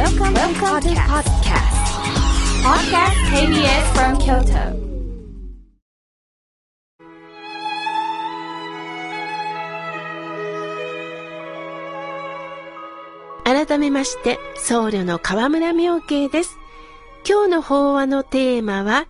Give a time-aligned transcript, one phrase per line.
[0.00, 1.76] Welcome, Welcome to podcast.
[2.64, 4.72] Podcast KBS from Kyoto.
[13.44, 16.56] 改めまして、僧侶の河村明慶です。
[17.28, 19.06] 今日の法話のテーマは、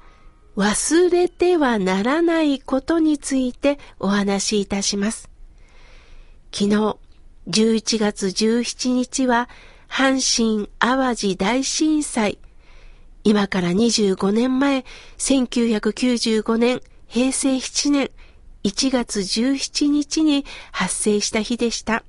[0.57, 5.31] 忘れてはならないことについてお話しいたします。
[6.53, 6.97] 昨日、
[7.47, 9.49] 11月17日は、
[9.91, 12.39] 阪神淡路大震災。
[13.25, 14.85] 今から25年前、
[15.19, 18.11] 1995年、平成7年
[18.63, 22.05] 1月17日に発生した日でした。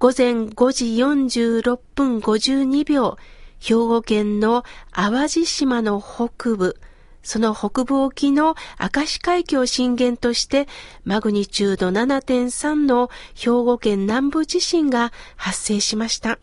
[0.00, 3.18] 午前5時46分52秒、
[3.60, 6.76] 兵庫県の淡路島の北部、
[7.22, 10.66] その北部沖の明石海峡震源として、
[11.04, 16.38] マグニチュード7.3の兵庫県南部地震が発生しました。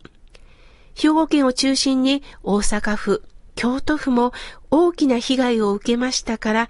[0.94, 3.22] 兵庫県を中心に大阪府、
[3.54, 4.32] 京都府も
[4.70, 6.68] 大きな被害を受けましたから、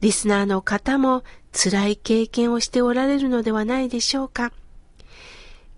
[0.00, 4.52] リスナーの方も辛い経験をしておられるのではないでしょうか。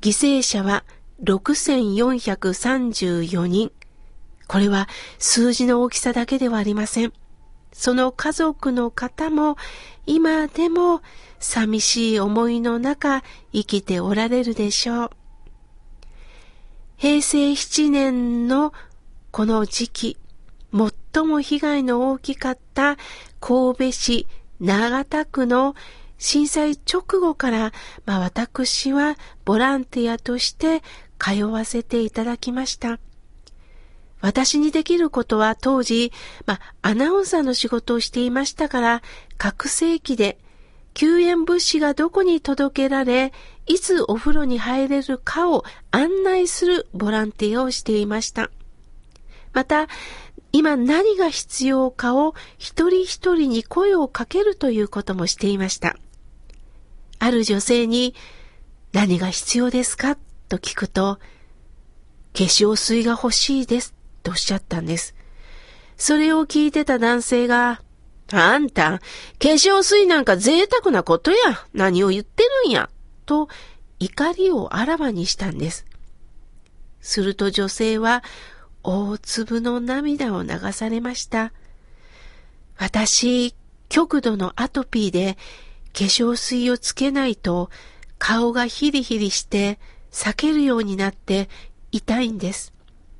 [0.01, 0.85] 犠牲者は
[1.23, 3.73] 6434人。
[4.49, 7.13] これは数字の大きさだけではありません。
[7.73, 9.57] その家族の方も
[10.07, 11.03] 今でも
[11.39, 15.11] 寂しい思いの中生きておられるでしょう。
[16.97, 18.73] 平成7年の
[19.31, 20.17] この時期、
[20.73, 22.97] 最も被害の大きかった
[23.39, 24.27] 神戸市
[24.61, 25.75] 長田区の
[26.17, 27.73] 震災直後から、
[28.07, 30.83] まあ、私はボランティアとして
[31.19, 32.99] 通わせていただきました。
[34.23, 36.11] 私にできることは当時、
[36.47, 39.03] まあ、アナウンサーの仕事をしていましたから、
[39.37, 40.39] 各世紀で
[40.97, 43.35] 救援物資がどこに届けられ、
[43.67, 48.51] いつお風呂に入れるかを案内するボランティアをしていました。
[49.53, 49.89] また、
[50.53, 55.99] 今何が必要かを一人一人に声をかけるということもしていました。
[57.19, 58.15] ある女性に
[58.95, 60.17] 何が必要ですか？
[60.49, 61.19] と聞くと、
[62.33, 63.93] 化粧水が欲しいです
[64.23, 65.15] とおっしゃったんです。
[65.99, 67.83] それを聞いてた男性が、
[68.33, 69.05] あんた、化
[69.39, 71.39] 粧水なんか贅沢なことや。
[71.73, 72.91] 何を言ってるんや。
[73.25, 73.49] と
[73.99, 75.87] 怒りをあらわにしたんです。
[77.01, 78.25] すると女性は
[78.83, 81.53] 大粒の涙を流されました。
[82.77, 83.55] 私、
[83.89, 85.37] 極度のアトピーで
[85.93, 87.71] 化粧水をつけないと
[88.19, 89.79] 顔がヒリヒリして
[90.11, 91.49] 避けるようになって
[91.93, 92.73] 痛いんです。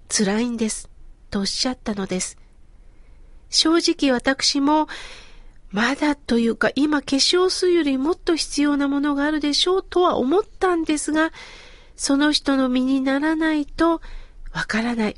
[0.09, 0.91] 辛いんです。
[1.31, 2.39] とおっしゃったのです。
[3.51, 4.89] 正直私も
[5.71, 11.33] まだというか今化粧水よりもっと必要なものがあるでしょうとは思ったんですが、
[11.97, 14.01] その人の身にならないと
[14.53, 15.17] わからない。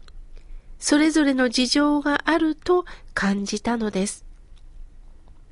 [0.78, 2.84] それぞれの事情があると
[3.14, 4.24] 感じたのです。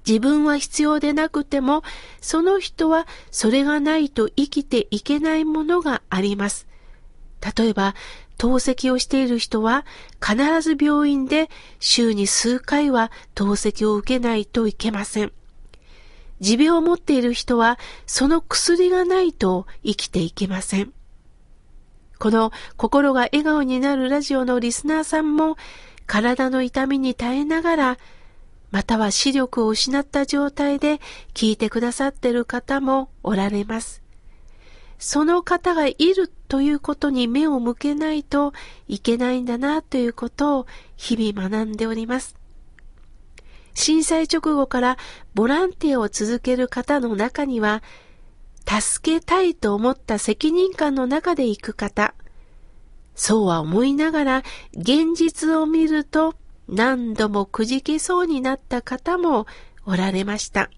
[0.06, 1.82] 自分は必要でなくても、
[2.20, 6.68] その人はそれがないと生きていけないものがあります。
[7.56, 7.94] 例えば、
[8.38, 9.84] 透析をしている人は
[10.20, 11.48] 必ず病院で
[11.80, 15.32] 週に数回は透析を受けないといけません。
[16.40, 20.92] 持病を持っている人はその薬がないと生きていけません。
[22.18, 25.56] この心が笑顔になるラジオのリスナーさんも
[26.06, 27.98] 体の痛みに耐えながら
[28.70, 31.00] または視力を失った状態で
[31.34, 34.05] 聞いてくださっている方もおられます。
[34.98, 38.52] その方がいるということに目を向けないと
[38.88, 42.36] いけないんだなということを日々学んでおります。
[43.74, 44.96] 震災直後から
[45.34, 47.82] ボランティアを続ける方の中には、
[48.66, 52.14] 助けたいと思った責任感の中で行く方、
[53.14, 54.42] そうは思いながら
[54.72, 56.34] 現実を見ると
[56.68, 59.46] 何度もくじけそうになった方も
[59.86, 60.70] おられました。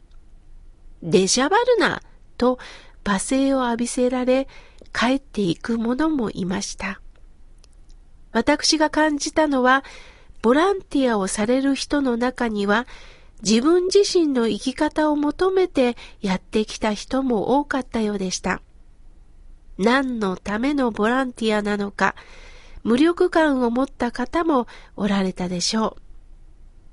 [1.02, 2.02] 出しゃばるな
[2.36, 2.58] と
[3.08, 4.48] 罵声を浴びせられ
[4.92, 7.00] 帰っていく者もいました。
[8.32, 9.82] 私が感じたのは、
[10.42, 12.86] ボランティアをされる人の中には、
[13.42, 18.60] 自分自身の生き方を求めてやってきた人も多かったようでした。
[19.78, 22.14] 何のためのボランティアなのか、
[22.82, 24.66] 無力感を持った方も
[24.96, 26.02] おられたでしょう。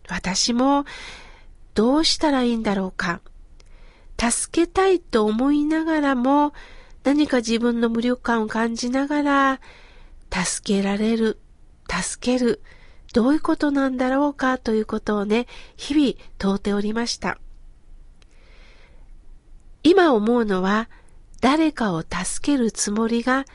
[0.08, 0.86] 私も
[1.74, 3.20] どうしたらいいんだろうか。
[4.20, 6.54] 助けたいと思いながらも
[7.04, 9.62] 何か自分の無力感を感じながら
[10.32, 11.40] 助けられる、
[11.90, 12.62] 助ける、
[13.14, 15.48] どういうことなんだろうかということをね、
[15.78, 17.38] 日々問うておりました。
[19.84, 20.90] 今思うのは
[21.42, 23.46] 誰かを助けるつもりが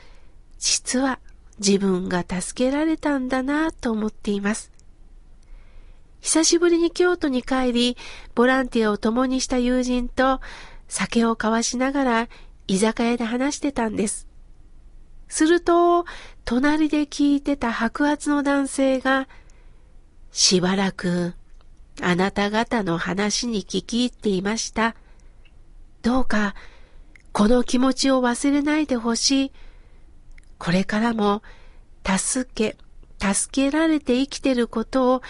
[0.59, 1.19] 実は
[1.59, 4.71] 自分が助けられたんだなと思っています。
[6.21, 7.97] 久しぶりに京都に帰り、
[8.35, 10.39] ボランティアを共にした友人と
[10.87, 12.29] 酒を交わしながら
[12.67, 14.27] 居酒屋で話してたんです。
[15.27, 16.05] すると、
[16.45, 19.27] 隣で聞いてた白髪の男性が、
[20.31, 21.33] しばらく
[22.01, 24.95] あなた方の話に聞き入っていました。
[26.01, 26.55] どうか、
[27.31, 29.51] この気持ちを忘れないでほしい。
[30.57, 31.41] これからも、
[32.05, 32.77] 助け、
[33.19, 35.21] 助けられて生きてることを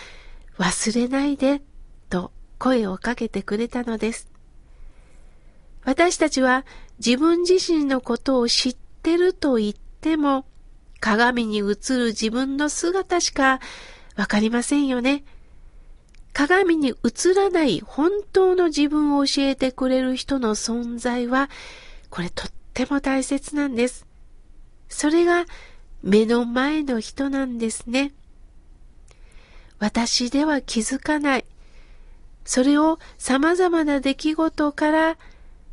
[0.61, 1.63] 忘れないで、
[2.07, 4.29] と声をかけてくれたのです。
[5.83, 6.67] 私たちは
[7.03, 10.45] 自分自身のことを知ってると言っても、
[10.99, 13.59] 鏡に映る自分の姿しか
[14.15, 15.23] わかりませんよね。
[16.31, 21.49] 鏡に映らない本当の自分を教えてくれる人の存在は、
[22.11, 24.05] これとっても大切なんです。
[24.89, 25.47] それが
[26.03, 28.13] 目の前の人なんですね。
[29.81, 31.45] 私では気づかない。
[32.45, 35.17] それを様々な出来事から、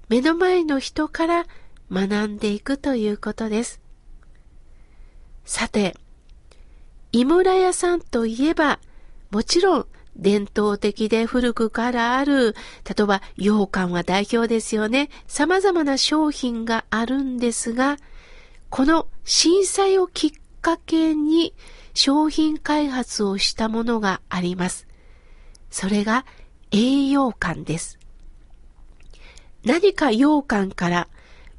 [0.08, 1.46] 目の前の人から
[1.93, 3.82] 学んでいくということです。
[5.44, 5.94] さて、
[7.12, 8.81] 井村屋さんといえば、
[9.31, 12.54] もちろん伝統的で古くからある、
[12.87, 15.11] 例えば羊羹は代表ですよね。
[15.26, 17.99] 様々な商品があるんですが、
[18.70, 21.55] この震災をきっかけに
[21.94, 24.87] 商品開発をしたものがあります。
[25.70, 26.25] それが
[26.70, 27.99] 栄養感です。
[29.64, 31.08] 何か羊羹から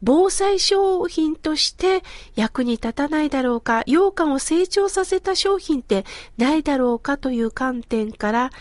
[0.02, 2.04] 防災商品として
[2.36, 6.06] 役に立たないだろうか、羊羹を成長させた商品って
[6.38, 8.52] ないだろうかという観点から、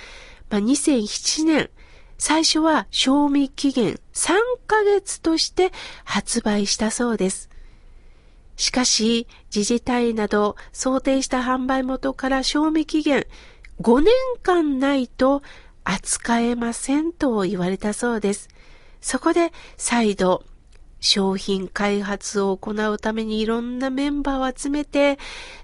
[0.50, 1.70] まあ、2007年、
[2.18, 4.32] 最初は賞味期限3
[4.66, 5.70] ヶ月として
[6.04, 7.48] 発売したそうです。
[8.58, 13.26] しかし、自治体など想定した販売元から賞味期限
[13.80, 14.12] 5年
[14.42, 15.42] 間ないと
[15.84, 18.48] 扱えませんと言われたそうです。
[19.00, 20.44] そこで再度
[21.00, 25.18] 商品開発を行うためにいろんなメンバーを集めて、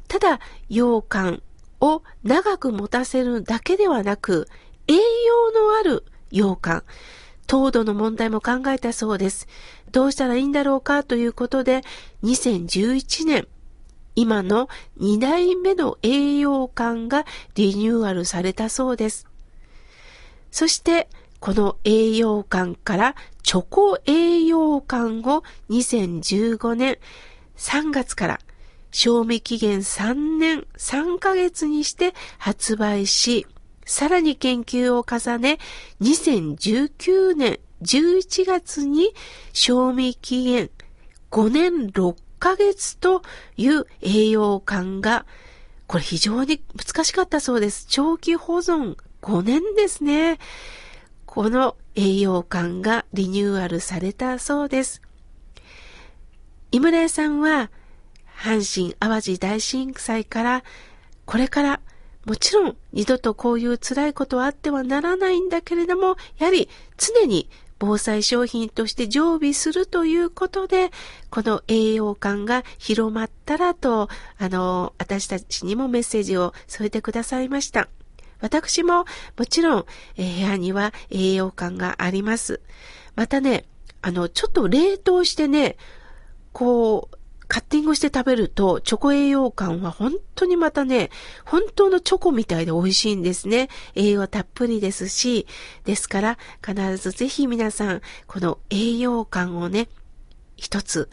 [0.07, 0.39] ただ
[0.69, 1.43] 羊羹
[1.81, 4.47] を長く持たせるだけではなく、
[4.87, 6.85] 栄養のある羊羹、
[7.47, 9.47] 糖度の問題も考えたそうです。
[9.93, 11.83] どうしたらいいんだろうかということで、
[12.23, 13.47] 2011年、
[14.17, 14.69] 今の
[15.01, 17.25] 2代目の栄養館が
[17.55, 19.27] リニューアルされたそうです。
[20.51, 21.09] そして、
[21.41, 26.99] この栄養館からチョコ栄養館を2015年
[27.57, 28.41] 3月から
[28.91, 33.47] 賞味期限3年3ヶ月にして発売し、
[33.85, 35.59] さらに研究を重ね、
[36.01, 39.13] 2019年11月に
[39.53, 40.71] 賞味期限
[41.31, 43.23] 5年6ヶ月と
[43.57, 45.27] いう栄養感が、
[45.87, 47.87] これ非常に難しかったそうです。
[47.89, 50.39] 長期保存5年ですね。
[51.27, 55.03] この栄養感がリニューアルされたそうです。
[56.71, 57.71] 井村屋さんは、
[58.37, 60.65] 阪神淡路大震災から、
[61.25, 61.81] これから
[62.25, 67.49] もちろん二度とこういう辛いことはあってはならないんだけれども、やはり常に
[67.79, 70.91] 防災商品として常備するということで、
[71.31, 77.89] この栄養感が広まったらと、あの、私たちにもメッセージを添えてくださいました。
[78.41, 79.05] 私も
[79.39, 82.61] もちろん、えー、部屋には栄養感があります。
[83.17, 83.65] またね、
[84.03, 85.77] あの、ちょっと冷凍してね、
[86.53, 87.17] こう、
[87.49, 91.11] カッティングして食べると、チョコ栄養感は本当にまたね、
[91.45, 93.69] 本当のチョコみたいで美味しいんですね。
[93.95, 95.47] 栄養たっぷりですし、
[95.85, 99.89] ですから必ずぜひ皆さん、この栄養感をね、
[100.57, 101.11] 一つ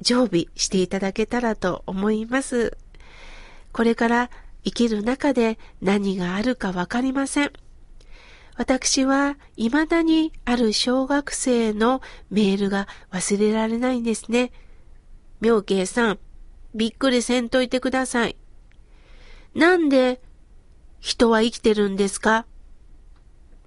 [0.00, 2.76] 常備していただけたらと思います。
[3.72, 4.30] これから
[4.64, 7.52] 生きる中で何があるかわかりません。
[8.56, 14.52] 私は未だにある小学生のメールが忘れられないんですね。
[15.44, 16.18] 妙慶さん、
[16.74, 18.36] びっくりせんといてください。
[19.54, 20.22] なんで
[21.00, 22.46] 人は生きてるんですか？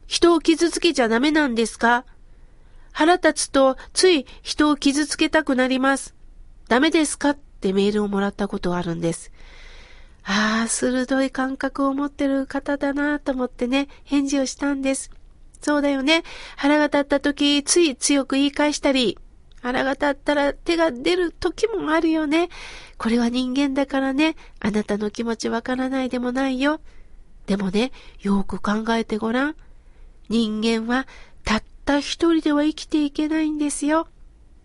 [0.08, 2.04] 人を傷つけちゃダメなんですか？
[2.94, 6.16] 腹立つとつい人を傷つけたくなります。
[6.68, 7.30] ダメですか？
[7.30, 9.32] ってメールをもらったことがあるんです。
[10.24, 15.12] ああ、鋭い感覚を持ってる方だなと思ってね、返事をしたんです。
[15.62, 16.24] そうだよね。
[16.56, 19.20] 腹が立った時、つい強く言い返したり、
[19.62, 22.50] 腹が立ったら手が出る時もあるよね。
[22.98, 26.80] これは人間だからね、あなたの気持ちわからないでもないよ。
[27.48, 29.56] でもね、よく考えてごらん。
[30.30, 31.08] 人間は
[31.44, 34.08] たった一人では生きていけないんですよ。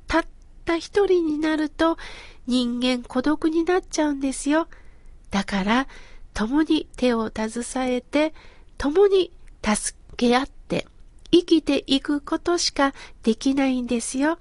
[0.08, 0.24] たっ
[0.64, 1.96] た一人になると
[2.46, 4.68] 人間孤独になっちゃうんですよ。
[5.30, 5.88] だから、
[6.34, 8.34] 共に手を携えて、
[8.78, 9.32] 共に
[9.64, 10.86] 助け合って
[11.30, 14.38] 生きていくことしかできないんですよ。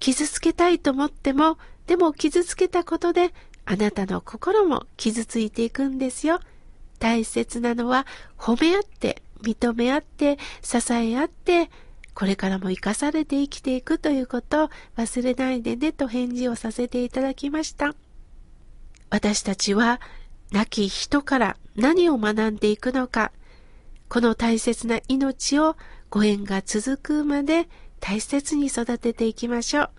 [0.00, 3.32] 傷つけたいと思っても、でも傷つけたことで
[3.64, 6.40] あなたの心も傷ついていくんですよ。
[6.98, 8.06] 大切なのは
[8.38, 11.70] 褒め合って、認め合って、支え合って、
[12.14, 17.94] これからも生かされて生きていくということを忘れないでねと返事をさせていただきました。
[19.10, 20.00] 私たちは
[20.52, 23.32] 亡き人から何を学んでいくのか、
[24.08, 25.76] この大切な命を
[26.08, 27.68] ご縁が続くまで
[28.00, 29.90] 大切に育てていきましょう。